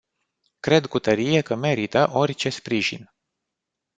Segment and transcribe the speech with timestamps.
[0.59, 3.11] Cred cu tărie că merită orice sprijin.